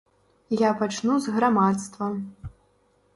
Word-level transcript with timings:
Я 0.61 0.69
пачну 0.79 1.17
з 1.25 1.33
грамадства. 1.35 2.07